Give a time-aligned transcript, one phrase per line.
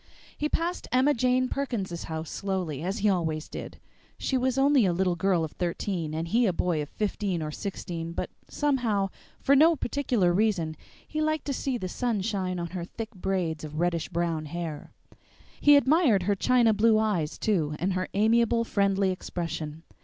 [0.35, 3.77] He passed Emma Jane Perkins's house slowly, as he always did.
[4.17, 7.51] She was only a little girl of thirteen and he a boy of fifteen or
[7.51, 10.75] sixteen, but somehow, for no particular reason,
[11.07, 14.91] he liked to see the sun shine on her thick braids of reddish brown hair.
[15.59, 19.83] He admired her china blue eyes too, and her amiable, friendly expression.